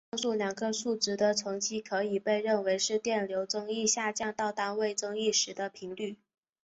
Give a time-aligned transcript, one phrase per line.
[0.13, 6.17] 上述两个数值的乘积可以被认为是电流增益下降到单位增益时的频率。